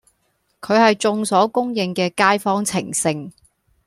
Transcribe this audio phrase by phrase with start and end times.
[0.61, 3.29] 佢係眾所公認嘅街坊情聖